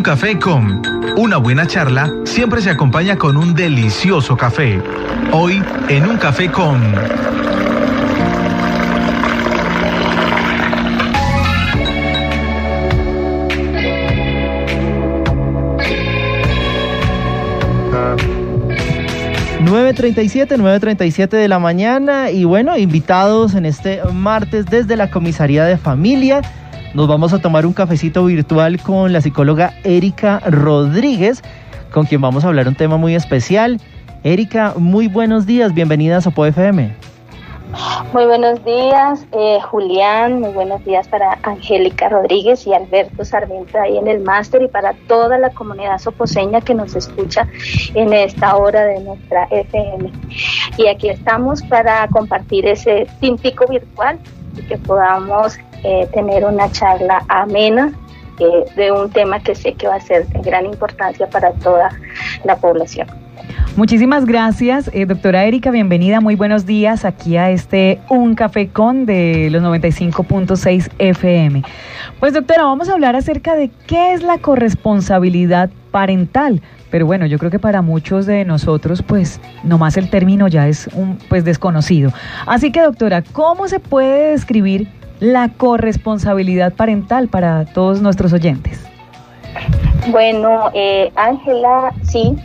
[0.00, 0.80] Un café con
[1.18, 4.80] una buena charla siempre se acompaña con un delicioso café.
[5.30, 6.80] Hoy en un café con...
[19.66, 22.30] ...9.37, 9.37 de la mañana...
[22.30, 26.40] ...y bueno, invitados en este martes desde la Comisaría de Familia...
[26.92, 31.40] Nos vamos a tomar un cafecito virtual con la psicóloga Erika Rodríguez,
[31.92, 33.80] con quien vamos a hablar un tema muy especial.
[34.24, 36.92] Erika, muy buenos días, bienvenida a Sopo FM.
[38.12, 43.96] Muy buenos días, eh, Julián, muy buenos días para Angélica Rodríguez y Alberto Sarmiento ahí
[43.96, 47.46] en el máster y para toda la comunidad soposeña que nos escucha
[47.94, 50.10] en esta hora de nuestra FM.
[50.76, 54.18] Y aquí estamos para compartir ese tintico virtual
[54.56, 57.92] y que podamos eh, tener una charla amena
[58.38, 61.90] eh, de un tema que sé que va a ser de gran importancia para toda
[62.44, 63.06] la población.
[63.76, 69.06] Muchísimas gracias, eh, doctora Erika, bienvenida, muy buenos días aquí a este Un Café Con
[69.06, 71.62] de los 95.6 FM.
[72.18, 76.60] Pues doctora, vamos a hablar acerca de qué es la corresponsabilidad parental.
[76.90, 80.88] Pero bueno, yo creo que para muchos de nosotros, pues, nomás el término ya es
[80.88, 82.12] un pues desconocido.
[82.46, 84.88] Así que, doctora, ¿cómo se puede describir
[85.20, 88.84] la corresponsabilidad parental para todos nuestros oyentes?
[90.08, 92.36] Bueno, eh, Ángela, sí,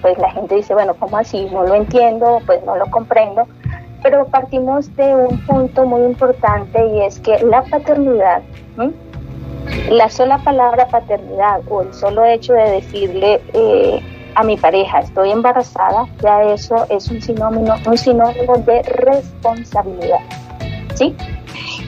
[0.00, 1.48] pues la gente dice, bueno, ¿cómo así?
[1.52, 3.46] No lo entiendo, pues no lo comprendo,
[4.02, 8.42] pero partimos de un punto muy importante y es que la paternidad,
[9.90, 14.00] la sola palabra paternidad o el solo hecho de decirle eh,
[14.34, 20.20] a mi pareja estoy embarazada, ya eso es un sinónimo, un sinónimo de responsabilidad,
[20.94, 21.16] ¿sí?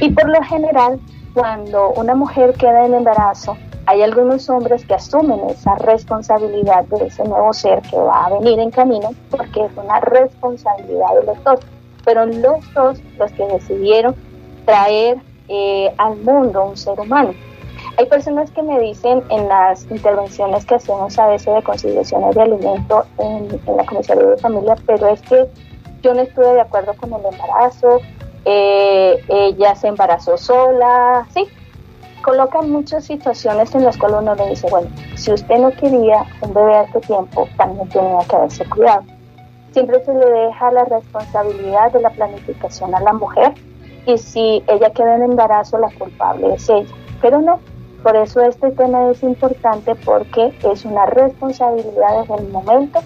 [0.00, 1.00] Y por lo general,
[1.34, 7.24] cuando una mujer queda en embarazo, hay algunos hombres que asumen esa responsabilidad de ese
[7.24, 11.60] nuevo ser que va a venir en camino, porque es una responsabilidad de los dos.
[12.02, 14.14] Fueron los dos los que decidieron
[14.64, 17.32] traer eh, al mundo un ser humano.
[17.98, 22.42] Hay personas que me dicen en las intervenciones que hacemos a veces de conciliaciones de
[22.42, 25.46] alimento en, la comisaría de familia, pero es que
[26.02, 28.00] yo no estuve de acuerdo con el embarazo,
[28.46, 31.48] eh, ella se embarazó sola, sí,
[32.22, 36.54] colocan muchas situaciones en las cuales uno le dice, bueno, si usted no quería un
[36.54, 39.02] bebé a este tiempo, también tenía que haberse cuidado.
[39.72, 43.52] Siempre se le deja la responsabilidad de la planificación a la mujer
[44.06, 46.94] y si ella queda en embarazo, la culpable es ella.
[47.20, 47.58] Pero no,
[48.02, 53.00] por eso este tema es importante porque es una responsabilidad desde el momento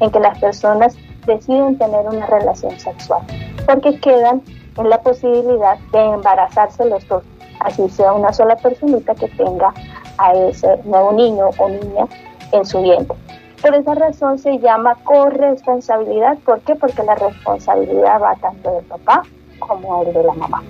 [0.00, 0.96] en que las personas
[1.26, 3.20] deciden tener una relación sexual,
[3.66, 4.42] porque quedan
[4.76, 7.22] en la posibilidad de embarazarse los dos,
[7.60, 9.72] así sea una sola personita que tenga
[10.18, 12.06] a ese nuevo niño o niña
[12.52, 13.16] en su vientre.
[13.62, 16.38] Por esa razón se llama corresponsabilidad.
[16.44, 16.74] ¿Por qué?
[16.74, 19.22] Porque la responsabilidad va tanto del papá
[19.58, 20.62] como el de la mamá.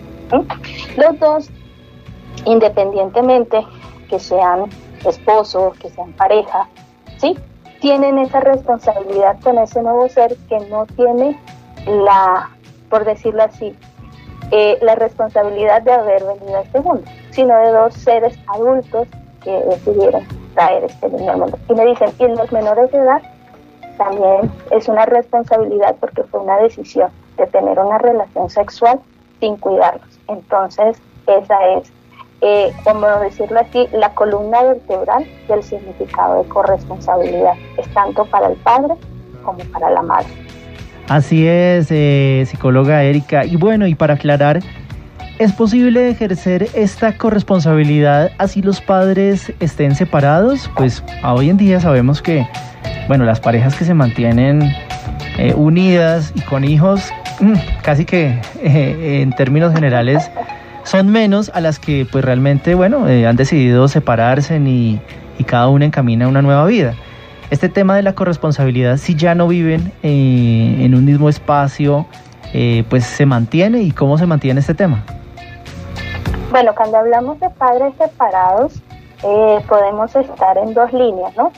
[0.96, 1.50] Los dos,
[2.44, 3.64] independientemente
[4.08, 4.66] que sean
[5.04, 6.68] esposos, que sean pareja,
[7.18, 7.36] ¿sí?
[7.80, 11.38] tienen esa responsabilidad con ese nuevo ser que no tiene
[11.86, 12.50] la,
[12.90, 13.76] por decirlo así,
[14.52, 19.08] eh, la responsabilidad de haber venido a este mundo, sino de dos seres adultos
[19.42, 20.24] que decidieron
[20.54, 21.58] traer este niño al mundo.
[21.68, 23.22] Y me dicen, y los menores de edad
[23.98, 29.00] también es una responsabilidad porque fue una decisión de tener una relación sexual
[29.40, 30.18] sin cuidarlos.
[30.28, 31.92] Entonces, esa es,
[32.40, 37.54] eh, como decirlo así, la columna vertebral del significado de corresponsabilidad.
[37.78, 38.94] Es tanto para el padre
[39.44, 40.45] como para la madre.
[41.08, 43.44] Así es, eh, psicóloga Erika.
[43.44, 44.60] Y bueno, y para aclarar,
[45.38, 50.68] ¿es posible ejercer esta corresponsabilidad así los padres estén separados?
[50.76, 52.44] Pues hoy en día sabemos que,
[53.06, 54.62] bueno, las parejas que se mantienen
[55.38, 60.28] eh, unidas y con hijos, mm, casi que eh, en términos generales,
[60.82, 65.00] son menos a las que pues realmente, bueno, han decidido separarse y,
[65.38, 66.94] y cada una encamina una nueva vida
[67.50, 72.06] este tema de la corresponsabilidad, si ya no viven eh, en un mismo espacio,
[72.52, 75.04] eh, pues se mantiene y cómo se mantiene este tema.
[76.50, 78.74] Bueno, cuando hablamos de padres separados,
[79.22, 81.52] eh, podemos estar en dos líneas, ¿no?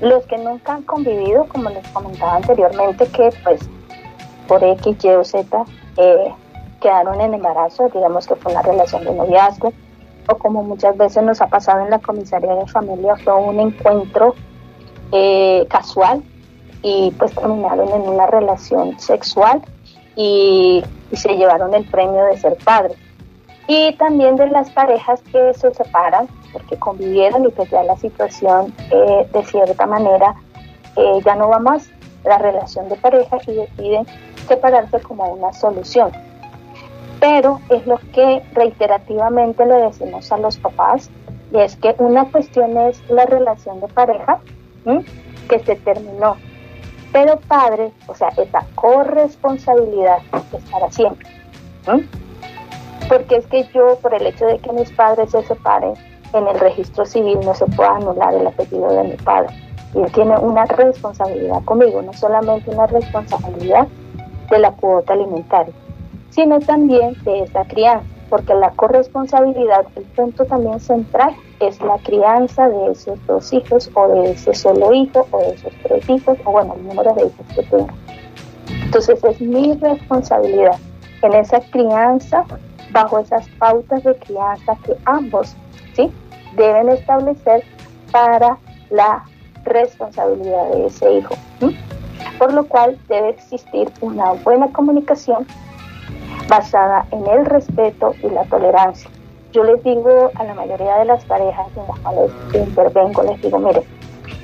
[0.00, 3.60] Los que nunca han convivido, como les comentaba anteriormente, que pues
[4.48, 5.64] por X, Y o Z
[6.80, 9.72] quedaron en embarazo, digamos que fue una relación de noviazgo,
[10.28, 14.34] o como muchas veces nos ha pasado en la comisaría de familia, fue un encuentro
[15.12, 16.22] eh, casual
[16.82, 19.62] y pues terminaron en una relación sexual
[20.16, 22.96] y, se llevaron el premio de ser padres.
[23.66, 28.72] Y también de las parejas que se separan porque convivieron y pues ya la situación
[28.92, 30.36] eh, de cierta manera
[30.96, 31.90] eh, ya no va más
[32.24, 34.06] la relación de pareja y deciden
[34.46, 36.12] separarse como una solución.
[37.18, 41.10] Pero es lo que reiterativamente le decimos a los papás,
[41.52, 44.40] y es que una cuestión es la relación de pareja
[45.48, 46.36] que se terminó,
[47.12, 50.18] pero padre, o sea, esa corresponsabilidad
[50.52, 51.28] es para siempre.
[53.08, 55.94] Porque es que yo, por el hecho de que mis padres se separen,
[56.32, 59.52] en el registro civil no se puede anular el apellido de mi padre.
[59.94, 63.88] Y él tiene una responsabilidad conmigo, no solamente una responsabilidad
[64.48, 65.74] de la cuota alimentaria,
[66.30, 72.68] sino también de esta crianza, porque la corresponsabilidad, el punto también central, es la crianza
[72.68, 76.52] de esos dos hijos o de ese solo hijo o de esos tres hijos o
[76.52, 77.94] bueno, el número de hijos que tenga.
[78.84, 80.78] Entonces es mi responsabilidad
[81.22, 82.44] en esa crianza,
[82.92, 85.54] bajo esas pautas de crianza que ambos
[85.94, 86.10] ¿sí?
[86.56, 87.64] deben establecer
[88.10, 88.58] para
[88.90, 89.24] la
[89.64, 91.34] responsabilidad de ese hijo.
[92.38, 95.46] Por lo cual debe existir una buena comunicación
[96.50, 99.08] basada en el respeto y la tolerancia.
[99.52, 103.58] Yo les digo a la mayoría de las parejas en las cuales intervengo, les digo,
[103.58, 103.82] mire,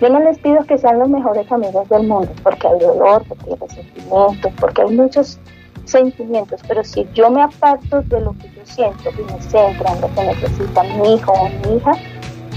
[0.01, 3.45] yo no les pido que sean los mejores amigos del mundo, porque hay dolor, porque
[3.51, 5.39] hay resentimiento, porque hay muchos
[5.85, 10.01] sentimientos, pero si yo me aparto de lo que yo siento y me centro en
[10.01, 11.93] lo que necesita mi hijo o mi hija,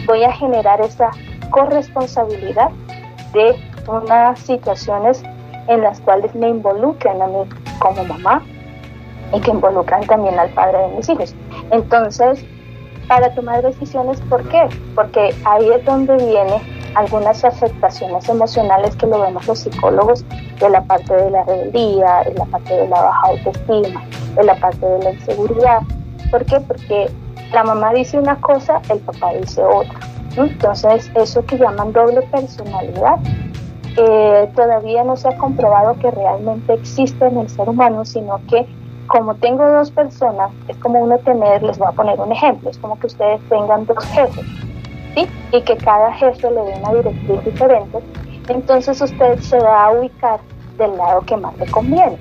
[0.06, 1.10] voy a generar esa
[1.50, 2.70] corresponsabilidad
[3.34, 3.56] de
[3.88, 5.24] unas situaciones
[5.68, 7.50] en las cuales me involucran a mí
[7.80, 8.44] como mamá
[9.34, 11.36] y que involucran también al padre de mis hijos.
[11.72, 12.44] Entonces,
[13.08, 14.68] para tomar decisiones, ¿por qué?
[14.96, 16.62] Porque ahí es donde viene
[16.96, 20.26] algunas afectaciones emocionales que lo vemos los psicólogos
[20.60, 24.04] de la parte de la rebeldía, en la parte de la baja autoestima,
[24.38, 25.80] en la parte de la inseguridad.
[26.32, 26.60] ¿Por qué?
[26.60, 27.10] Porque
[27.52, 30.00] la mamá dice una cosa, el papá dice otra.
[30.36, 33.18] Entonces, eso que llaman doble personalidad,
[33.98, 38.68] eh, todavía no se ha comprobado que realmente existe en el ser humano, sino que
[39.10, 42.78] como tengo dos personas, es como uno tener, les voy a poner un ejemplo, es
[42.78, 44.46] como que ustedes tengan dos jefes
[45.52, 48.00] y que cada jefe le dé una directriz diferente,
[48.48, 50.40] entonces usted se va a ubicar
[50.78, 52.18] del lado que más le conviene.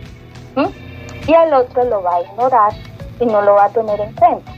[1.26, 2.73] Y al otro lo va a ignorar
[3.20, 4.50] y no lo va a tener en cuenta.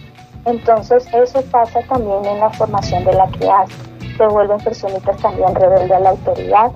[0.44, 3.74] Entonces eso pasa también en la formación de la crianza.
[4.16, 6.70] Se vuelven personitas también rebeldes a la autoridad.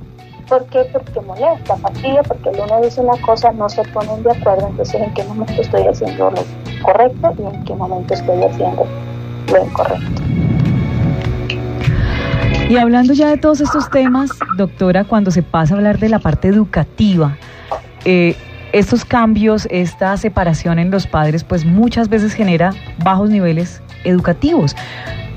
[0.49, 0.85] ¿Por qué?
[0.93, 5.01] Porque molesta, fastidia, porque el uno dice una cosa, no se ponen de acuerdo, entonces
[5.01, 6.43] en qué momento estoy haciendo lo
[6.83, 8.87] correcto y en qué momento estoy haciendo
[9.51, 10.23] lo incorrecto.
[12.69, 16.19] Y hablando ya de todos estos temas, doctora, cuando se pasa a hablar de la
[16.19, 17.37] parte educativa,
[18.05, 18.37] eh,
[18.73, 22.73] estos cambios, esta separación en los padres, pues muchas veces genera
[23.05, 24.75] bajos niveles educativos.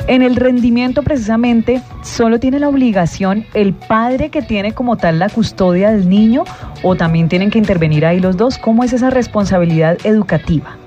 [0.07, 5.27] En el rendimiento precisamente solo tiene la obligación el padre que tiene como tal la
[5.27, 6.45] custodia del niño
[6.81, 8.57] o también tienen que intervenir ahí los dos.
[8.57, 10.77] ¿Cómo es esa responsabilidad educativa?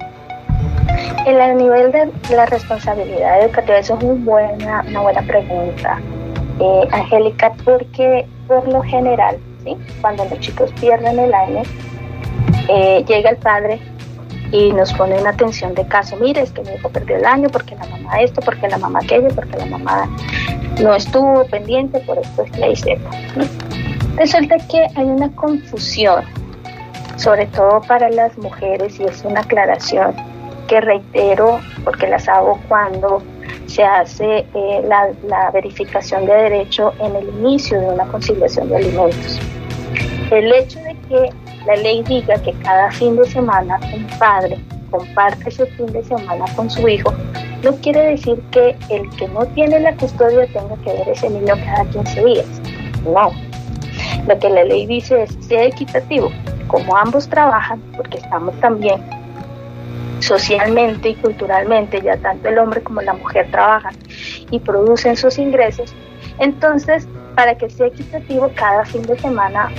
[1.26, 6.00] El nivel de la responsabilidad educativa, eso es muy buena, una buena pregunta.
[6.58, 9.76] Eh, Angélica, porque por lo general, ¿sí?
[10.00, 11.62] cuando los chicos pierden el año,
[12.70, 13.78] eh, llega el padre
[14.52, 17.48] y nos pone una atención de caso, mire, es que mi hijo perdió el año
[17.50, 20.08] porque la mamá esto, porque la mamá aquello, porque la mamá
[20.80, 23.00] no estuvo pendiente por esto, es que Z.
[24.16, 26.24] Resulta que hay una confusión,
[27.16, 30.14] sobre todo para las mujeres, y es una aclaración
[30.66, 33.22] que reitero porque las hago cuando
[33.66, 34.82] se hace eh,
[35.28, 39.40] la, verificación de derecho en el inicio de una conciliación de alimentos.
[40.30, 41.30] El hecho de que
[41.70, 44.58] la ley diga que cada fin de semana un padre
[44.90, 47.14] comparte ese fin de semana con su hijo,
[47.62, 51.54] no quiere decir que el que no tiene la custodia tenga que ver ese niño
[51.64, 52.46] cada 15 días.
[53.04, 53.30] No.
[54.26, 56.32] Lo que la ley dice es sea equitativo.
[56.66, 59.00] Como ambos trabajan, porque estamos también
[60.18, 63.94] socialmente y culturalmente, ya tanto el hombre como la mujer trabajan
[64.50, 65.94] y producen sus ingresos,
[66.40, 69.70] entonces para que sea equitativo cada fin de semana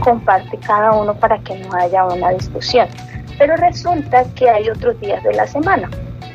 [0.00, 2.88] comparte cada uno para que no haya una discusión.
[3.38, 5.90] Pero resulta que hay otros días de la semana.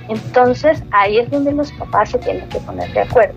[0.09, 3.35] Entonces ahí es donde los papás se tienen que poner de acuerdo.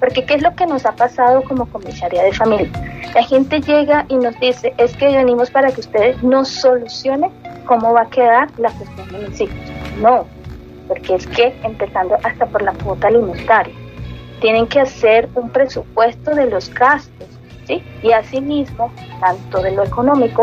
[0.00, 2.70] Porque ¿qué es lo que nos ha pasado como comisaría de familia?
[3.14, 7.30] La gente llega y nos dice, es que venimos para que ustedes nos solucionen
[7.64, 9.56] cómo va a quedar la cuestión de mis hijos.
[10.00, 10.26] No,
[10.88, 13.74] porque es que empezando hasta por la cuota alimentaria,
[14.40, 17.28] tienen que hacer un presupuesto de los gastos,
[17.66, 17.82] ¿sí?
[18.02, 20.42] Y asimismo, tanto de lo económico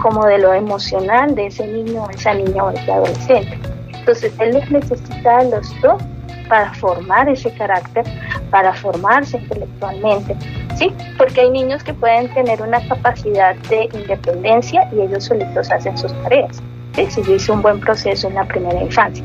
[0.00, 3.58] como de lo emocional de ese niño, esa niña o ese adolescente.
[3.94, 6.02] Entonces, él les necesita a los dos
[6.48, 8.04] para formar ese carácter,
[8.50, 10.36] para formarse intelectualmente,
[10.76, 10.92] ¿sí?
[11.16, 16.12] Porque hay niños que pueden tener una capacidad de independencia y ellos solitos hacen sus
[16.22, 16.60] tareas,
[16.94, 17.06] ¿sí?
[17.10, 19.24] si yo hice un buen proceso en la primera infancia.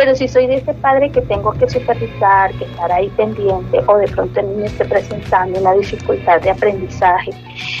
[0.00, 3.98] Pero si soy de ese padre que tengo que supervisar, que estar ahí pendiente, o
[3.98, 7.32] de pronto el niño esté presentando una dificultad de aprendizaje,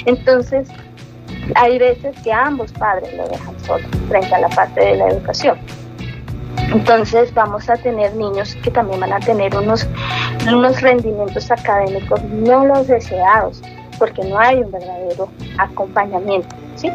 [0.04, 0.68] entonces
[1.54, 5.56] hay veces que ambos padres lo dejan solo frente a la parte de la educación.
[6.70, 9.88] Entonces vamos a tener niños que también van a tener unos,
[10.46, 13.62] unos rendimientos académicos no los deseados,
[13.98, 16.54] porque no hay un verdadero acompañamiento.
[16.76, 16.90] ¿sí?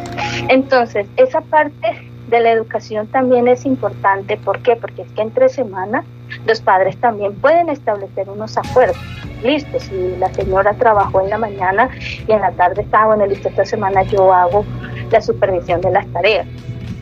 [0.50, 4.38] Entonces, esa parte de la educación también es importante.
[4.38, 4.76] ¿Por qué?
[4.76, 6.06] Porque es que entre semanas
[6.46, 8.98] los padres también pueden establecer unos acuerdos.
[9.44, 11.90] Listo, si la señora trabajó en la mañana
[12.28, 14.66] y en la tarde estaba, bueno, listo, esta semana yo hago
[15.12, 16.48] la supervisión de las tareas.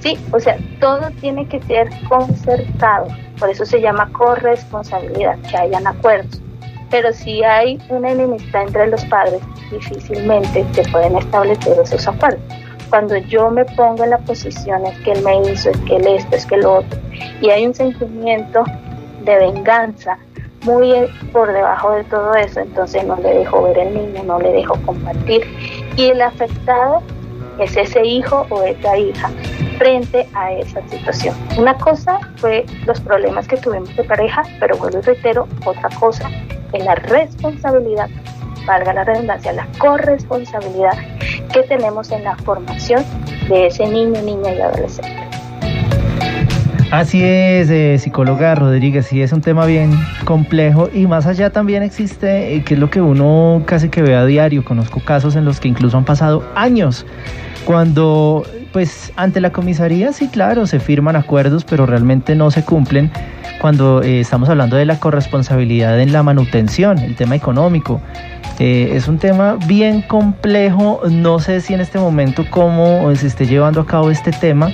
[0.01, 3.07] Sí, o sea, todo tiene que ser concertado,
[3.39, 6.41] por eso se llama corresponsabilidad, que hayan acuerdos.
[6.91, 9.39] Pero si hay una enemistad entre los padres,
[9.71, 12.41] difícilmente se pueden establecer esos acuerdos.
[12.93, 16.05] Cuando yo me pongo en la posición es que él me hizo, es que él
[16.05, 16.99] esto, es que lo otro,
[17.41, 18.63] y hay un sentimiento
[19.23, 20.19] de venganza
[20.61, 20.93] muy
[21.31, 24.75] por debajo de todo eso, entonces no le dejo ver el niño, no le dejo
[24.85, 25.41] compartir.
[25.97, 27.01] Y el afectado
[27.57, 29.31] es ese hijo o esa hija
[29.79, 31.35] frente a esa situación.
[31.57, 36.29] Una cosa fue los problemas que tuvimos de pareja, pero vuelvo y reitero, otra cosa
[36.71, 38.07] es la responsabilidad,
[38.65, 40.93] valga la redundancia, la corresponsabilidad
[41.53, 43.03] que tenemos en la formación
[43.47, 45.23] de ese niño, niña y adolescente.
[46.91, 49.91] Así es, eh, psicóloga Rodríguez, sí es un tema bien
[50.25, 54.15] complejo y más allá también existe, eh, que es lo que uno casi que ve
[54.15, 57.07] a diario, conozco casos en los que incluso han pasado años
[57.65, 63.11] cuando pues ante la comisaría sí, claro, se firman acuerdos, pero realmente no se cumplen
[63.61, 68.01] cuando eh, estamos hablando de la corresponsabilidad en la manutención, el tema económico.
[68.59, 73.45] Eh, es un tema bien complejo, no sé si en este momento cómo se esté
[73.45, 74.69] llevando a cabo este tema,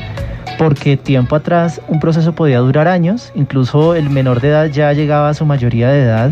[0.57, 5.29] porque tiempo atrás un proceso podía durar años, incluso el menor de edad ya llegaba
[5.29, 6.31] a su mayoría de edad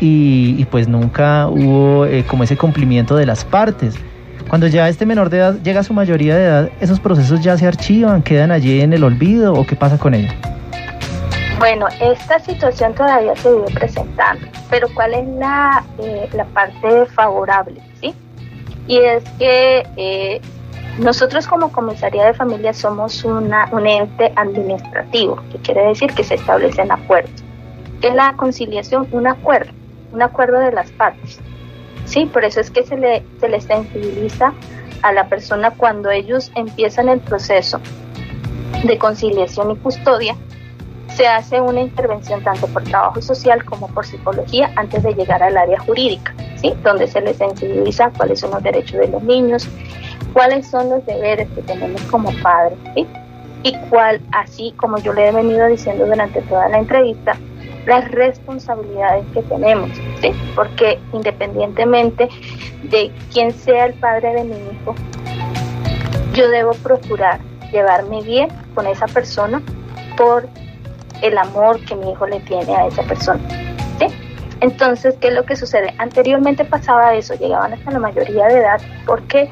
[0.00, 3.96] y, pues nunca hubo eh, como ese cumplimiento de las partes.
[4.48, 7.58] Cuando ya este menor de edad llega a su mayoría de edad, ¿esos procesos ya
[7.58, 10.32] se archivan, quedan allí en el olvido o qué pasa con ellos?
[11.58, 17.82] Bueno, esta situación todavía se vive presentando, pero ¿cuál es la, eh, la parte favorable?
[18.00, 18.14] ¿sí?
[18.86, 20.40] Y es que eh,
[20.98, 26.36] nosotros como comisaría de familia somos una, un ente administrativo, que quiere decir que se
[26.36, 27.44] establecen acuerdos.
[28.00, 29.08] ¿Qué es la conciliación?
[29.12, 29.72] Un acuerdo,
[30.12, 31.38] un acuerdo de las partes.
[32.18, 34.52] Sí, por eso es que se le, se le sensibiliza
[35.02, 37.78] a la persona cuando ellos empiezan el proceso
[38.82, 40.34] de conciliación y custodia,
[41.14, 45.56] se hace una intervención tanto por trabajo social como por psicología antes de llegar al
[45.56, 46.74] área jurídica, ¿sí?
[46.82, 49.68] donde se les sensibiliza cuáles son los derechos de los niños,
[50.32, 53.06] cuáles son los deberes que tenemos como padres, ¿sí?
[53.62, 57.36] y cuál, así como yo le he venido diciendo durante toda la entrevista,
[57.86, 59.90] las responsabilidades que tenemos.
[60.54, 62.28] Porque independientemente
[62.84, 64.94] de quién sea el padre de mi hijo,
[66.34, 67.40] yo debo procurar
[67.72, 69.62] llevarme bien con esa persona
[70.16, 70.48] por
[71.22, 73.40] el amor que mi hijo le tiene a esa persona.
[74.60, 75.94] Entonces, ¿qué es lo que sucede?
[75.98, 78.80] Anteriormente pasaba eso, llegaban hasta la mayoría de edad.
[79.06, 79.48] ¿Por qué?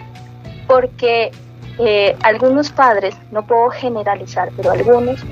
[0.67, 1.31] Porque
[1.79, 5.25] eh, algunos padres, no puedo generalizar, pero algunos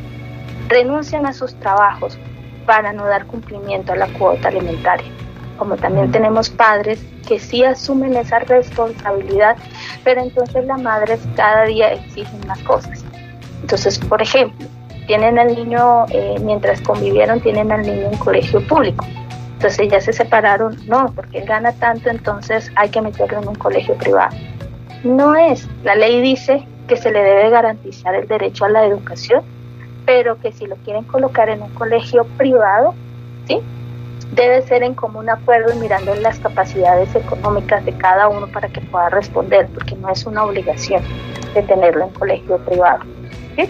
[0.68, 2.18] renuncian a sus trabajos
[2.66, 5.06] para no dar cumplimiento a la cuota alimentaria.
[5.58, 9.56] Como también tenemos padres que sí asumen esa responsabilidad,
[10.02, 13.04] pero entonces las madres cada día exigen más cosas.
[13.62, 14.66] Entonces, por ejemplo,
[15.06, 19.04] tienen al niño, eh, mientras convivieron, tienen al niño en colegio público.
[19.54, 23.54] Entonces ya se separaron, no, porque él gana tanto, entonces hay que meterlo en un
[23.54, 24.36] colegio privado.
[25.04, 29.42] No es, la ley dice que se le debe garantizar el derecho a la educación
[30.06, 32.94] pero que si lo quieren colocar en un colegio privado,
[33.46, 33.60] ¿sí?
[34.32, 38.80] Debe ser en común acuerdo y mirando las capacidades económicas de cada uno para que
[38.80, 41.02] pueda responder, porque no es una obligación
[41.54, 43.04] de tenerlo en colegio privado.
[43.56, 43.68] ¿sí?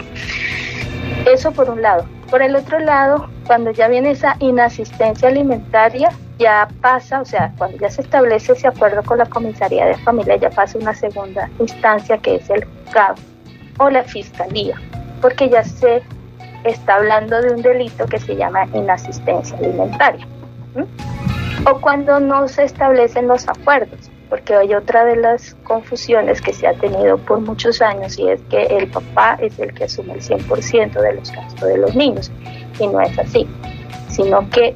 [1.25, 2.05] Eso por un lado.
[2.29, 7.77] Por el otro lado, cuando ya viene esa inasistencia alimentaria, ya pasa, o sea, cuando
[7.77, 12.17] ya se establece ese acuerdo con la comisaría de familia, ya pasa una segunda instancia
[12.17, 13.15] que es el juzgado
[13.77, 14.75] o la fiscalía,
[15.21, 16.01] porque ya se
[16.65, 20.27] está hablando de un delito que se llama inasistencia alimentaria.
[21.67, 26.67] O cuando no se establecen los acuerdos, porque hay otra de las confusiones que se
[26.67, 30.21] ha tenido por muchos años y es que el papá es el que asume el
[30.21, 32.31] 100% de los gastos de los niños
[32.79, 33.47] y no es así.
[34.09, 34.75] sino que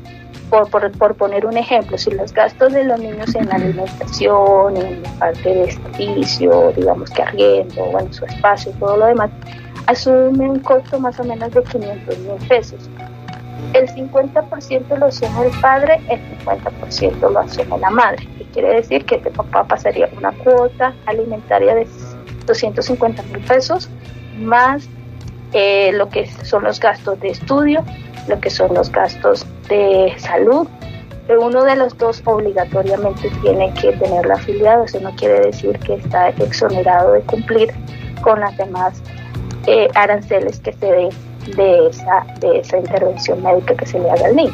[0.50, 5.48] por, por, poner un ejemplo, si los gastos de los niños en alimentación, en parte
[5.48, 9.30] de servicio, digamos que arriendo, bueno, su espacio y todo lo demás,
[9.88, 12.90] asume un costo más o menos de 500 mil pesos.
[13.74, 18.28] El 50% lo asume el padre, el 50% lo asume la madre.
[18.38, 19.06] ¿Qué quiere decir?
[19.06, 21.88] Que el papá pasaría una cuota alimentaria de
[22.46, 23.90] 250 mil pesos
[24.38, 24.88] más
[25.54, 27.84] eh, lo que son los gastos de estudio,
[28.28, 30.68] lo que son los gastos de salud.
[31.30, 36.30] Uno de los dos obligatoriamente tiene que tenerlo afiliado, eso no quiere decir que está
[36.30, 37.72] exonerado de cumplir
[38.22, 39.02] con las demás
[39.70, 41.10] eh, aranceles que se den
[41.56, 44.54] de esa, de esa intervención médica que se le haga al niño.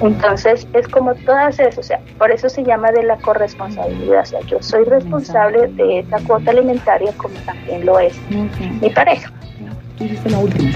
[0.00, 4.26] Entonces es como todas esas, o sea, por eso se llama de la corresponsabilidad, o
[4.26, 9.32] sea, yo soy responsable de esa cuota alimentaria como también lo es mi pareja.
[10.26, 10.70] la última,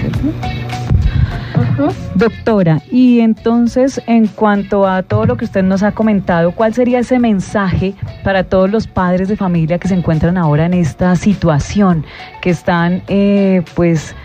[2.15, 6.99] Doctora, y entonces en cuanto a todo lo que usted nos ha comentado, ¿cuál sería
[6.99, 12.05] ese mensaje para todos los padres de familia que se encuentran ahora en esta situación,
[12.41, 14.15] que están eh, pues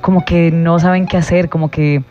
[0.00, 2.02] como que no saben qué hacer, como que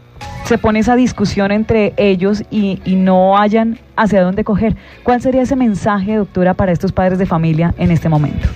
[0.43, 4.75] se pone esa discusión entre ellos y, y no hayan hacia dónde coger?
[5.03, 8.47] ¿Cuál sería ese mensaje, doctora, para estos padres de familia en este momento?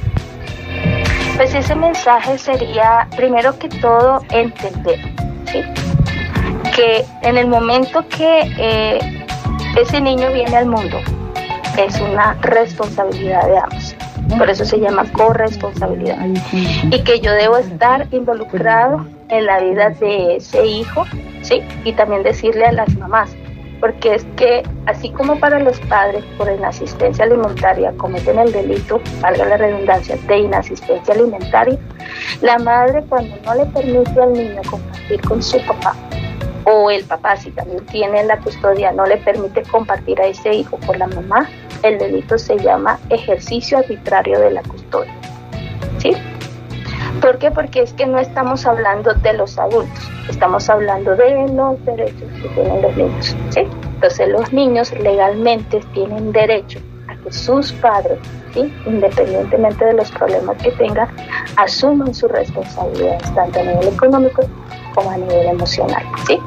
[1.35, 4.99] Pues ese mensaje sería, primero que todo, entender,
[5.45, 5.88] ¿sí?
[6.79, 8.99] Que en el momento que eh,
[9.77, 10.97] ese niño viene al mundo,
[11.77, 13.95] es una responsabilidad de ambos.
[14.37, 16.25] Por eso se llama corresponsabilidad.
[16.53, 21.05] Y que yo debo estar involucrado en la vida de ese hijo,
[21.41, 21.61] ¿sí?
[21.83, 23.35] Y también decirle a las mamás,
[23.81, 29.43] porque es que así como para los padres por inasistencia alimentaria cometen el delito, valga
[29.43, 31.77] la redundancia, de inasistencia alimentaria,
[32.41, 35.93] la madre cuando no le permite al niño compartir con su papá
[36.69, 40.77] o el papá si también tiene la custodia no le permite compartir a ese hijo
[40.85, 41.49] con la mamá,
[41.83, 45.13] el delito se llama ejercicio arbitrario de la custodia.
[45.97, 46.13] ¿Sí?
[47.21, 47.51] ¿Por qué?
[47.51, 52.49] Porque es que no estamos hablando de los adultos, estamos hablando de los derechos que
[52.49, 53.35] tienen los niños.
[53.49, 53.61] ¿sí?
[53.95, 56.79] Entonces los niños legalmente tienen derecho
[57.23, 58.19] que sus padres,
[58.53, 58.73] ¿sí?
[58.85, 61.07] independientemente de los problemas que tengan,
[61.57, 64.43] asuman sus responsabilidades, tanto a nivel económico
[64.95, 66.03] como a nivel emocional.
[66.27, 66.39] ¿sí?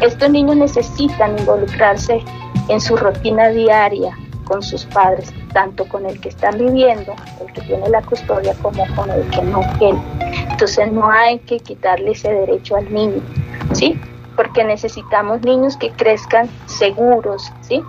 [0.00, 2.22] Estos niños necesitan involucrarse
[2.68, 7.62] en su rutina diaria con sus padres, tanto con el que están viviendo, el que
[7.62, 10.00] tiene la custodia, como con el que no tiene.
[10.50, 13.22] Entonces no hay que quitarle ese derecho al niño,
[13.72, 13.98] ¿sí?
[14.36, 17.82] Porque necesitamos niños que crezcan seguros, ¿sí?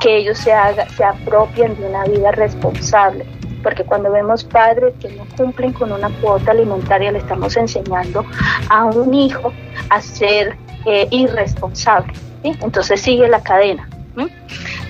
[0.00, 3.26] Que ellos se, haga, se apropien de una vida responsable,
[3.62, 8.24] porque cuando vemos padres que no cumplen con una cuota alimentaria, le estamos enseñando
[8.68, 9.52] a un hijo
[9.90, 12.12] a ser eh, irresponsable.
[12.42, 13.88] Entonces sigue la cadena.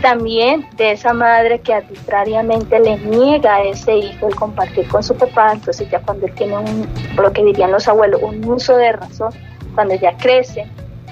[0.03, 5.15] También de esa madre que arbitrariamente le niega a ese hijo el compartir con su
[5.15, 8.93] papá, entonces ya cuando él tiene un, lo que dirían los abuelos, un uso de
[8.93, 9.31] razón,
[9.75, 10.67] cuando ya crece,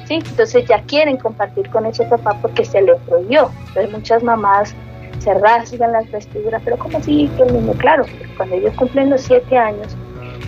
[0.08, 0.14] ¿sí?
[0.14, 3.50] entonces ya quieren compartir con ese papá porque se le prohibió.
[3.68, 4.74] Entonces muchas mamás
[5.20, 7.72] se rasgan las vestiduras, pero como así que el niño?
[7.74, 8.04] Claro,
[8.36, 9.96] cuando ellos cumplen los siete años,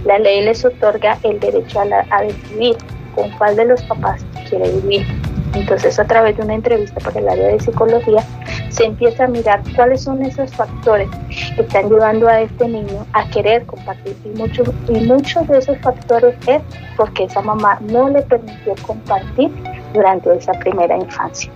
[0.04, 2.76] la ley les otorga el derecho a, a decidir
[3.14, 5.06] con cuál de los papás quiere vivir.
[5.54, 8.24] Entonces, a través de una entrevista por el área de psicología,
[8.70, 11.08] se empieza a mirar cuáles son esos factores
[11.54, 14.16] que están llevando a este niño a querer compartir.
[14.24, 16.62] Y, muchos y de esos factores es
[16.96, 19.50] porque esa mamá no le permitió compartir
[19.92, 21.50] durante esa primera infancia.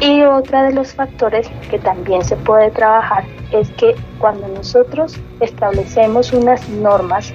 [0.00, 6.32] Y otro de los factores que también se puede trabajar es que cuando nosotros establecemos
[6.32, 7.32] unas normas,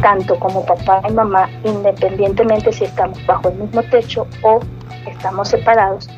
[0.00, 4.60] tanto como papá y mamá, independientemente si estamos bajo el mismo techo o
[5.06, 6.08] estamos separados,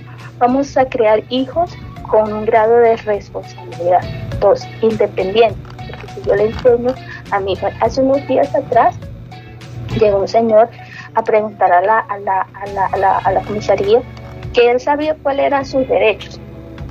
[0.45, 1.71] vamos a crear hijos
[2.11, 4.03] con un grado de responsabilidad.
[4.41, 5.59] Dos, independiente.
[5.65, 6.95] Porque si yo le enseño
[7.31, 8.95] a mi hija, hace unos días atrás
[9.99, 10.69] llegó un señor
[11.15, 14.03] a preguntar a la, a la, a la, a la, a la comisaría
[14.53, 16.39] que él sabía cuáles eran sus derechos,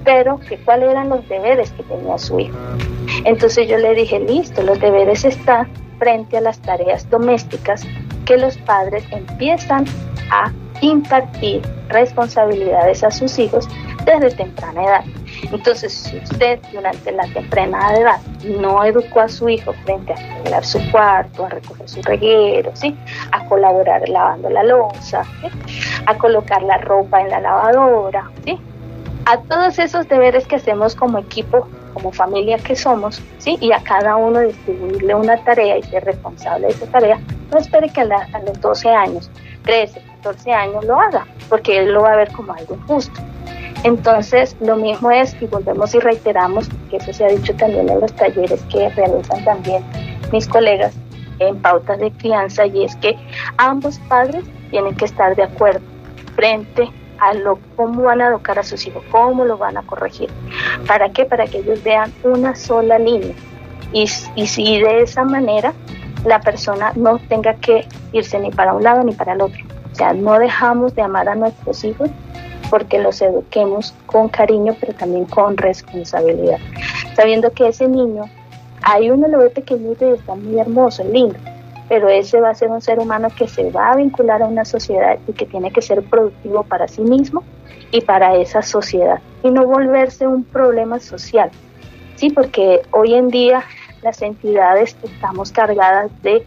[0.04, 2.58] pero que cuáles eran los deberes que tenía su hijo.
[3.24, 7.86] Entonces yo le dije, listo, los deberes están frente a las tareas domésticas
[8.26, 9.86] que los padres empiezan
[10.32, 13.68] a impartir responsabilidades a sus hijos
[14.06, 15.04] desde temprana edad.
[15.52, 18.20] Entonces, si usted durante la temprana edad
[18.60, 22.96] no educó a su hijo frente a arreglar su cuarto, a recoger su reguero, ¿sí?
[23.32, 25.24] a colaborar lavando la losa,
[26.06, 28.60] a colocar la ropa en la lavadora, ¿sí?
[29.26, 33.58] a todos esos deberes que hacemos como equipo, como familia que somos, ¿sí?
[33.62, 37.20] y a cada uno distribuirle una tarea y ser responsable de esa tarea,
[37.52, 39.32] no espere que a, los 12 años,
[39.64, 43.20] 13, 14 años lo haga, porque él lo va a ver como algo injusto.
[43.84, 48.00] Entonces, lo mismo es, y volvemos y reiteramos, que eso se ha dicho también en
[48.00, 49.84] los talleres que realizan también
[50.32, 50.94] mis colegas
[51.40, 53.18] en pautas de crianza, y es que
[53.58, 55.82] ambos padres tienen que estar de acuerdo
[56.36, 60.30] frente a lo cómo van a educar a sus hijos, cómo lo van a corregir.
[60.88, 61.26] ¿Para qué?
[61.26, 63.36] Para que ellos vean una sola línea.
[63.92, 65.74] Y, y si de esa manera
[66.26, 69.73] la persona no tenga que irse ni para un lado ni para el otro.
[69.94, 72.10] O sea, no dejamos de amar a nuestros hijos
[72.72, 76.58] porque los eduquemos con cariño, pero también con responsabilidad.
[77.16, 78.24] Sabiendo que ese niño,
[78.82, 81.36] hay uno lo ve pequeñito y está muy hermoso, lindo,
[81.88, 84.66] pero ese va a ser un ser humano que se va a vincular a una
[84.66, 87.44] sociedad y que tiene que ser productivo para sí mismo
[87.92, 91.52] y para esa sociedad y no volverse un problema social.
[92.16, 93.64] Sí, porque hoy en día
[94.02, 96.44] las entidades estamos cargadas de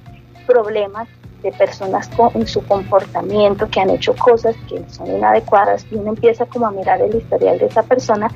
[0.49, 1.07] problemas
[1.42, 6.11] de personas con, en su comportamiento que han hecho cosas que son inadecuadas y uno
[6.11, 8.29] empieza como a mirar el historial de esa persona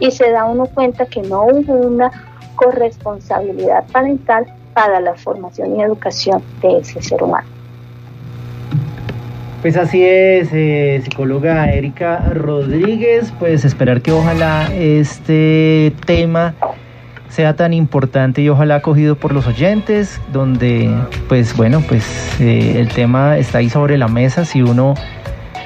[0.00, 2.10] y se da uno cuenta que no hubo una
[2.56, 7.46] corresponsabilidad parental para la formación y educación de ese ser humano.
[9.62, 16.54] Pues así es, eh, psicóloga Erika Rodríguez, pues esperar que ojalá este tema
[17.34, 20.88] sea tan importante y ojalá acogido por los oyentes, donde
[21.28, 22.04] pues bueno, pues
[22.40, 24.94] eh, el tema está ahí sobre la mesa, si uno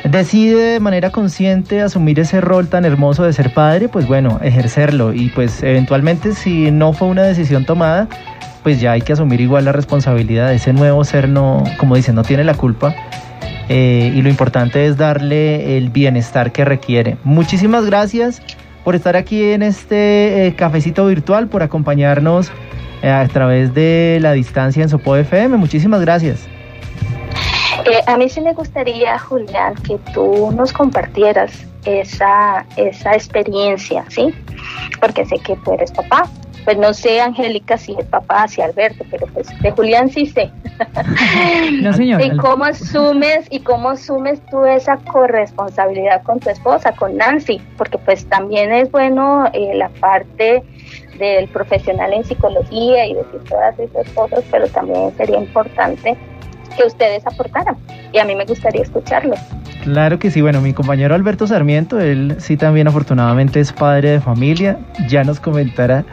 [0.03, 5.13] decide de manera consciente asumir ese rol tan hermoso de ser padre, pues bueno, ejercerlo
[5.13, 8.09] y pues eventualmente si no fue una decisión tomada,
[8.63, 12.23] pues ya hay que asumir igual la responsabilidad ese nuevo ser, no, como dicen, no
[12.23, 12.95] tiene la culpa.
[13.69, 17.19] Eh, y lo importante es darle el bienestar que requiere.
[17.25, 18.41] Muchísimas gracias
[18.89, 22.51] por estar aquí en este eh, cafecito virtual, por acompañarnos
[23.03, 25.59] eh, a través de la distancia en Sopo FM.
[25.59, 26.49] Muchísimas gracias.
[27.85, 34.35] Eh, a mí sí me gustaría, Julián, que tú nos compartieras esa, esa experiencia, ¿sí?
[35.03, 36.23] Porque sé que tú eres papá,
[36.65, 40.51] pues no sé, Angélica, si es papá, si Alberto, pero pues de Julián sí sé.
[41.83, 42.21] no, señor.
[42.21, 47.61] ¿Y cómo asumes, y cómo asumes tú esa corresponsabilidad con tu esposa, con Nancy?
[47.77, 50.63] Porque pues también es bueno eh, la parte
[51.19, 56.17] del profesional en psicología y decir todas esas cosas, pero también sería importante
[56.77, 57.77] que ustedes aportaran.
[58.13, 59.35] Y a mí me gustaría escucharlo.
[59.85, 64.21] Claro que sí, bueno, mi compañero Alberto Sarmiento, él sí también afortunadamente es padre de
[64.21, 66.05] familia, ya nos comentará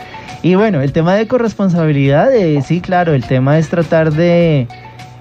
[0.45, 4.67] y bueno, el tema de corresponsabilidad, eh, sí, claro, el tema es tratar de,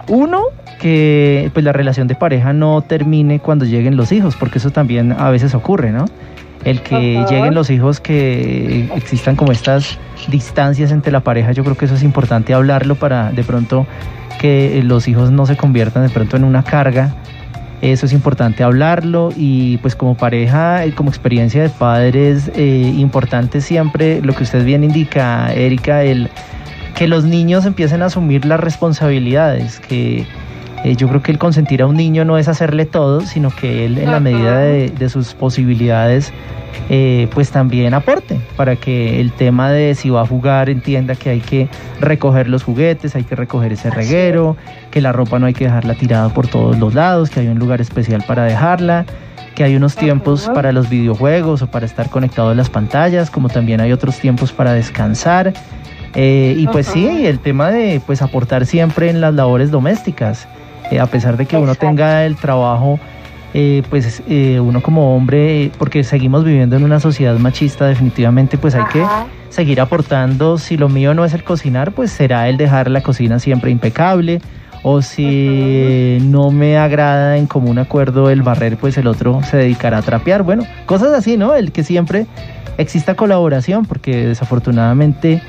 [0.08, 0.42] uno,
[0.78, 5.12] que pues la relación de pareja no termine cuando lleguen los hijos, porque eso también
[5.12, 6.04] a veces ocurre, ¿no?
[6.64, 11.76] El que lleguen los hijos, que existan como estas distancias entre la pareja, yo creo
[11.76, 13.86] que eso es importante hablarlo para de pronto
[14.38, 17.14] que los hijos no se conviertan de pronto en una carga
[17.92, 24.22] eso es importante hablarlo y pues como pareja, como experiencia de padres, eh, importante siempre
[24.22, 26.30] lo que usted bien indica, Erika, el
[26.94, 30.26] que los niños empiecen a asumir las responsabilidades, que
[30.84, 33.86] eh, yo creo que el consentir a un niño no es hacerle todo, sino que
[33.86, 36.32] él en la medida de, sus posibilidades
[36.90, 41.30] eh, pues también aporte para que el tema de si va a jugar entienda que
[41.30, 41.68] hay que
[42.00, 44.58] recoger los juguetes, hay que recoger ese reguero,
[44.90, 47.58] que la ropa no hay que dejarla tirada por todos los lados, que hay un
[47.58, 49.06] lugar especial para dejarla
[49.54, 53.48] que hay unos tiempos para los videojuegos o para estar conectado a las pantallas, como
[53.48, 55.54] también hay otros tiempos para descansar.
[56.14, 60.48] Eh, y pues sí, el tema de pues aportar siempre en las labores domésticas.
[60.90, 62.98] Eh, a pesar de que uno tenga el trabajo,
[63.54, 68.74] eh, pues eh, uno como hombre, porque seguimos viviendo en una sociedad machista, definitivamente pues
[68.74, 69.04] hay que
[69.48, 70.58] seguir aportando.
[70.58, 74.40] Si lo mío no es el cocinar, pues será el dejar la cocina siempre impecable.
[74.86, 79.98] O si no me agrada en común acuerdo el barrer, pues el otro se dedicará
[79.98, 80.42] a trapear.
[80.42, 81.54] Bueno, cosas así, ¿no?
[81.54, 82.26] El que siempre
[82.76, 85.40] exista colaboración, porque desafortunadamente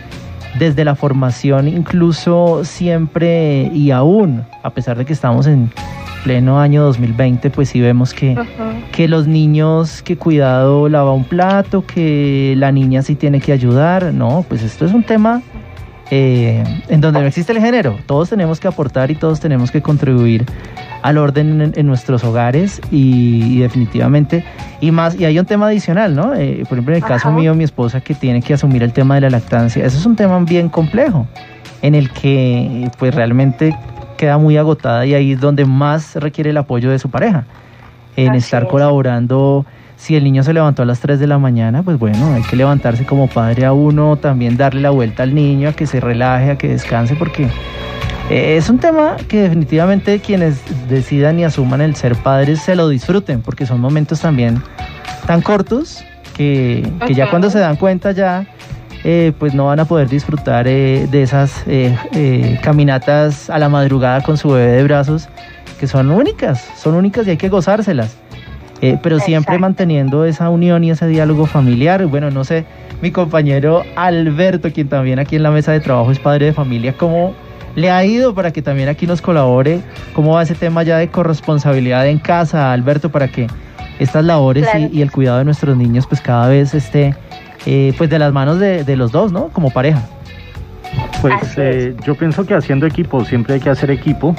[0.59, 5.69] desde la formación incluso siempre y aún, a pesar de que estamos en
[6.23, 8.35] pleno año 2020, pues sí vemos que,
[8.91, 14.11] que los niños, que cuidado lava un plato, que la niña sí tiene que ayudar,
[14.11, 15.43] no, pues esto es un tema
[16.11, 19.81] eh, en donde no existe el género, todos tenemos que aportar y todos tenemos que
[19.81, 20.45] contribuir
[21.01, 24.43] al orden en, nuestros hogares y, definitivamente,
[24.81, 26.33] y más, y hay un tema adicional, ¿no?
[26.33, 29.15] Eh, por ejemplo, en el caso mío, mi esposa que tiene que asumir el tema
[29.15, 31.27] de la lactancia, eso es un tema bien complejo,
[31.81, 33.77] en el que pues realmente
[34.17, 37.45] queda muy agotada y ahí es donde más requiere el apoyo de su pareja,
[38.15, 39.65] en estar colaborando.
[39.97, 42.55] Si el niño se levantó a las 3 de la mañana, pues bueno, hay que
[42.55, 46.51] levantarse como padre a uno, también darle la vuelta al niño, a que se relaje,
[46.51, 47.49] a que descanse, porque
[48.29, 52.89] Eh, es un tema que definitivamente quienes decidan y asuman el ser padres se lo
[52.89, 54.61] disfruten, porque son momentos también
[55.27, 56.03] tan cortos
[56.35, 58.47] que, ya cuando se dan cuenta ya
[59.03, 61.63] eh, pues no van a poder disfrutar eh, de esas
[62.63, 65.29] caminatas a la madrugada con su bebé de brazos,
[65.79, 68.17] que son únicas, son únicas y hay que gozárselas.
[69.01, 72.05] Pero siempre manteniendo esa unión y ese diálogo familiar.
[72.05, 72.65] Bueno, no sé,
[73.01, 76.93] mi compañero Alberto, quien también aquí en la mesa de trabajo es padre de familia,
[76.97, 77.33] ¿cómo
[77.75, 79.81] le ha ido para que también aquí nos colabore?
[80.13, 83.47] ¿Cómo va ese tema ya de corresponsabilidad en casa, Alberto, para que
[83.99, 87.15] estas labores y, el cuidado de nuestros niños pues cada vez esté
[87.65, 89.47] eh, pues de las manos de, los dos, ¿no?
[89.49, 90.01] Como pareja.
[91.21, 94.35] Pues eh, yo pienso que haciendo equipo siempre hay que hacer equipo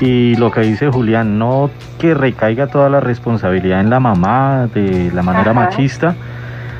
[0.00, 5.10] y lo que dice Julián, no que recaiga toda la responsabilidad en la mamá de
[5.12, 6.14] la manera machista,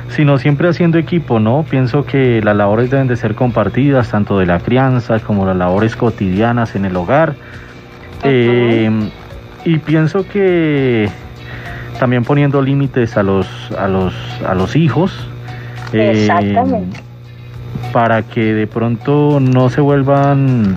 [0.09, 1.65] sino siempre haciendo equipo, ¿no?
[1.69, 5.97] Pienso que las labores deben de ser compartidas, tanto de la crianza como las labores
[5.97, 7.35] cotidianas en el hogar.
[8.23, 8.91] Eh,
[9.65, 11.09] y pienso que
[11.99, 13.49] también poniendo límites a los,
[13.79, 14.15] a los,
[14.47, 15.29] a los hijos.
[15.93, 16.29] Eh,
[17.93, 20.77] para que de pronto no se vuelvan,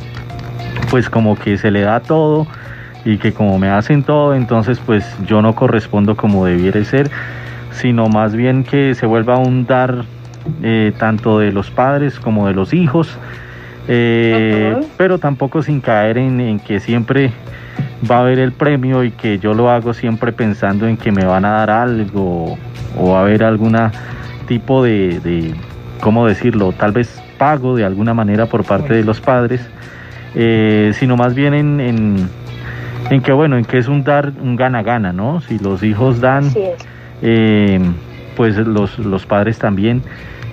[0.90, 2.48] pues como que se le da todo
[3.06, 7.10] y que como me hacen todo, entonces pues yo no correspondo como debiera ser
[7.78, 10.04] sino más bien que se vuelva un dar
[10.64, 13.18] eh, tanto de los padres como de los hijos,
[13.88, 17.32] eh, pero tampoco sin caer en, que siempre
[18.10, 21.26] va a haber el premio y que yo lo hago siempre pensando en que me
[21.26, 22.58] van a dar algo
[22.98, 23.92] o a haber alguna
[24.48, 25.54] tipo de, de
[26.02, 26.72] ¿cómo decirlo?
[26.72, 29.62] Tal vez pago de alguna manera por parte de los padres,
[30.40, 32.30] eh, sino más bien en, en,
[33.10, 35.42] en, que, bueno, en que es un dar, un gana-gana, ¿no?
[35.42, 36.52] Si los hijos dan
[37.24, 37.80] eh,
[38.36, 40.04] pues los, los padres también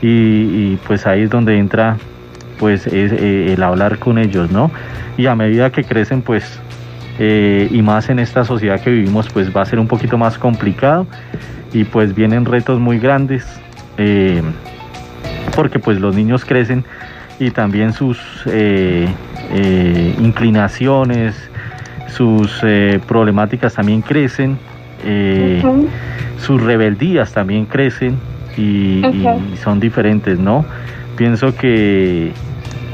[0.01, 1.99] y, pues ahí es donde entra
[2.59, 4.71] pues es, eh, el hablar con ellos, ¿no?
[5.19, 6.59] Y a medida que crecen pues
[7.19, 10.39] eh, y más en esta sociedad que vivimos pues va a ser un poquito más
[10.39, 11.07] complicado
[11.75, 13.45] y pues vienen retos muy grandes
[15.55, 16.85] porque pues los niños crecen
[17.39, 18.19] y también sus
[19.55, 21.35] inclinaciones,
[22.09, 22.63] sus
[23.07, 24.59] problemáticas también crecen
[26.45, 28.19] sus rebeldías también crecen
[28.57, 29.03] y,
[29.63, 30.65] son diferentes, ¿no?
[31.17, 32.33] Pienso que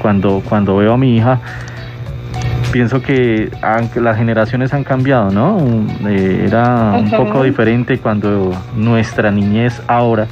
[0.00, 1.40] cuando, cuando veo a mi hija,
[2.72, 3.50] pienso que
[3.96, 5.58] las generaciones han cambiado, ¿no?
[6.08, 10.26] Eh, era un poco diferente cuando nuestra niñez ahora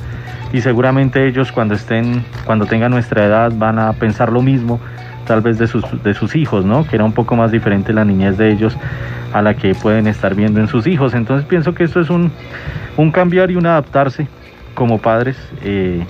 [0.52, 4.80] y seguramente ellos cuando estén, cuando tengan nuestra edad van a pensar lo mismo,
[5.28, 6.86] tal vez de sus, de sus hijos, ¿no?
[6.86, 8.76] Que era un poco más diferente la niñez de ellos
[9.32, 11.14] a la que pueden estar viendo en sus hijos.
[11.14, 12.32] Entonces pienso que esto es un,
[12.96, 14.26] un cambiar y un adaptarse
[14.74, 15.36] como padres.
[15.62, 16.02] Eh,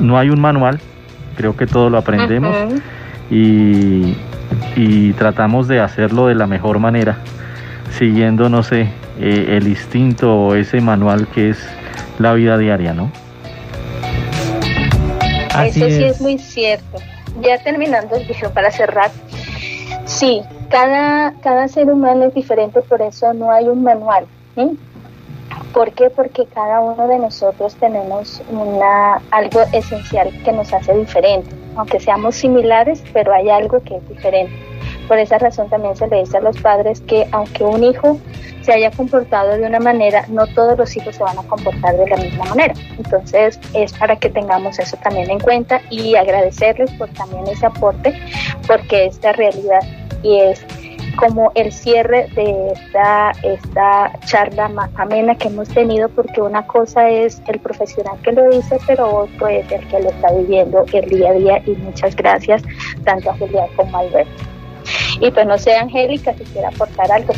[0.00, 0.78] no hay un manual,
[1.36, 2.54] creo que todo lo aprendemos
[3.30, 4.14] y,
[4.76, 7.16] y, tratamos de hacerlo de la mejor manera,
[7.98, 11.58] siguiendo, no sé, eh, el instinto o ese manual que es
[12.18, 13.10] la vida diaria, ¿no?
[15.64, 16.98] Eso sí es muy cierto.
[17.40, 19.10] Ya terminando el video para cerrar,
[20.04, 24.26] sí, cada, cada ser humano es diferente, por eso no hay un manual.
[25.72, 26.10] ¿Por qué?
[26.10, 32.36] Porque cada uno de nosotros tenemos una, algo esencial que nos hace diferente, aunque seamos
[32.36, 34.52] similares, pero hay algo que es diferente.
[35.08, 38.18] Por esa razón también se le dice a los padres que aunque un hijo
[38.62, 42.06] se haya comportado de una manera, no todos los hijos se van a comportar de
[42.06, 42.74] la misma manera.
[42.98, 48.12] Entonces es para que tengamos eso también en cuenta y agradecerles por también ese aporte,
[48.66, 49.80] porque esta realidad
[50.22, 50.64] y es
[51.16, 57.42] como el cierre de esta, esta charla amena que hemos tenido, porque una cosa es
[57.48, 61.30] el profesional que lo dice, pero otro es el que lo está viviendo el día
[61.30, 61.62] a día.
[61.66, 62.62] Y muchas gracias
[63.04, 64.57] tanto a Julián como a Alberto.
[65.20, 67.34] Y pues no sé, Angélica, si quiere aportar algo.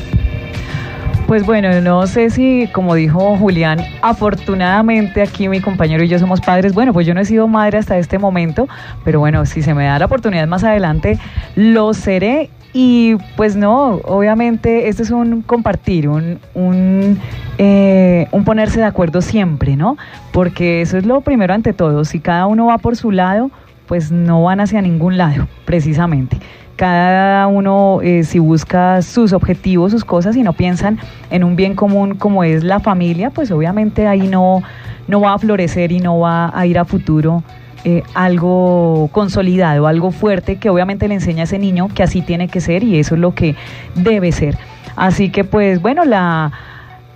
[1.30, 6.40] Pues bueno, no sé si, como dijo Julián, afortunadamente aquí mi compañero y yo somos
[6.40, 6.74] padres.
[6.74, 8.66] Bueno, pues yo no he sido madre hasta este momento,
[9.04, 11.20] pero bueno, si se me da la oportunidad más adelante,
[11.54, 17.20] lo seré y pues no, obviamente esto es un compartir, un, un,
[17.58, 19.96] eh, un, ponerse de acuerdo siempre, ¿no?
[20.32, 22.04] Porque eso es lo primero ante todo.
[22.04, 23.52] Si cada uno va por su lado,
[23.90, 26.38] pues no van hacia ningún lado, precisamente.
[26.76, 31.74] Cada uno, eh, si busca sus objetivos, sus cosas y no piensan en un bien
[31.74, 34.62] común como es la familia, pues obviamente ahí no,
[35.08, 37.42] no va a florecer y no va a ir a futuro
[37.84, 42.46] eh, algo consolidado, algo fuerte que obviamente le enseña a ese niño que así tiene
[42.46, 43.56] que ser y eso es lo que
[43.96, 44.56] debe ser.
[44.94, 46.52] Así que pues bueno, la,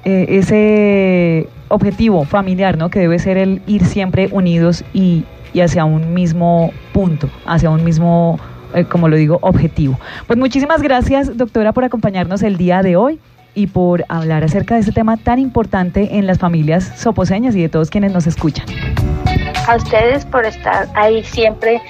[0.05, 2.91] eh, ese objetivo familiar, ¿no?
[2.91, 7.83] Que debe ser el ir siempre unidos y, y hacia un mismo punto, hacia un
[7.83, 8.38] mismo
[8.75, 9.99] eh, como lo digo, objetivo.
[10.27, 13.21] Pues muchísimas gracias, doctora, por acompañarnos el día de hoy
[13.55, 17.69] y por hablar acerca de este tema tan importante en las familias soposeñas y de
[17.69, 18.67] todos quienes nos escuchan.
[19.69, 21.81] A ustedes por estar ahí siempre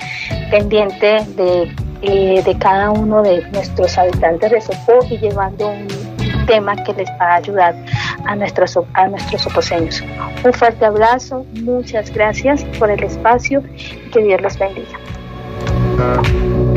[0.51, 5.89] pendiente de, eh, de cada uno de nuestros habitantes de Sopó y llevando un
[6.47, 7.75] tema que les va a ayudar
[8.27, 10.03] a nuestros, a nuestros soposeños.
[10.45, 14.99] Un fuerte abrazo, muchas gracias por el espacio y que Dios los bendiga.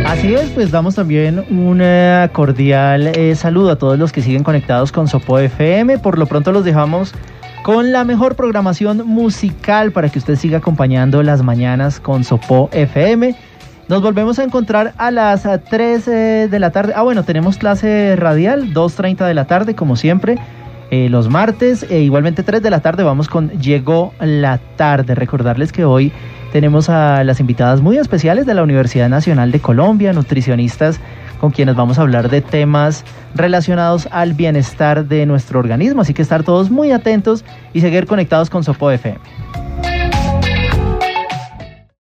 [0.05, 4.43] Así es, pues damos también un eh, cordial eh, saludo a todos los que siguen
[4.43, 5.99] conectados con Sopo FM.
[5.99, 7.13] Por lo pronto los dejamos
[7.63, 13.35] con la mejor programación musical para que usted siga acompañando las mañanas con Sopo FM.
[13.89, 16.93] Nos volvemos a encontrar a las 3 eh, de la tarde.
[16.95, 20.37] Ah, bueno, tenemos clase radial, 2.30 de la tarde, como siempre.
[20.91, 25.15] Los martes, e igualmente 3 de la tarde vamos con Llegó la tarde.
[25.15, 26.11] Recordarles que hoy
[26.51, 30.99] tenemos a las invitadas muy especiales de la Universidad Nacional de Colombia, nutricionistas
[31.39, 33.03] con quienes vamos a hablar de temas
[33.35, 36.01] relacionados al bienestar de nuestro organismo.
[36.01, 39.19] Así que estar todos muy atentos y seguir conectados con Sopo FM.